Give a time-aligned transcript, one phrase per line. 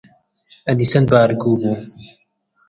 [0.67, 1.75] ئەدی چەند بار گوو بوو؟